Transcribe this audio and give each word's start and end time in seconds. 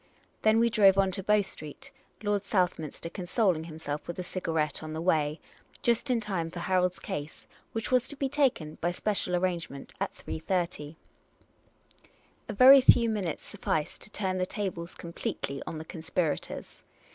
Then 0.41 0.57
we 0.59 0.71
drove 0.71 0.97
on 0.97 1.11
to 1.11 1.21
Bow 1.21 1.41
Street 1.41 1.91
(Lord 2.23 2.43
Southminster 2.43 3.07
con 3.07 3.27
soling 3.27 3.65
himself 3.65 4.07
with 4.07 4.17
a 4.17 4.23
cigarette 4.23 4.81
on 4.81 4.93
the 4.93 4.99
way), 4.99 5.39
just 5.83 6.09
in 6.09 6.19
time 6.19 6.49
for 6.49 6.57
Harold's 6.57 6.97
case, 6.97 7.45
which 7.71 7.91
was 7.91 8.07
to 8.07 8.15
be 8.15 8.27
taken, 8.27 8.79
by 8.81 8.89
special 8.89 9.35
arrange 9.35 9.69
ment, 9.69 9.93
at 10.01 10.11
3.30. 10.15 10.95
A 12.49 12.53
very 12.53 12.81
few 12.81 13.09
minutes 13.09 13.45
sufficed 13.45 14.01
to 14.01 14.09
turn 14.09 14.39
the 14.39 14.47
tables 14.47 14.95
completely 14.95 15.61
on 15.67 15.77
the 15.77 15.85
conspirators. 15.85 16.83